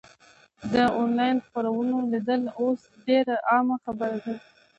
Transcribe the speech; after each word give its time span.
د 0.73 0.73
انلاین 1.01 1.37
خپرونو 1.45 1.97
لیدل 2.11 2.41
اوس 2.59 2.79
ډېره 3.07 3.35
عامه 3.51 3.75
خبره 3.85 4.17
ده. 4.25 4.33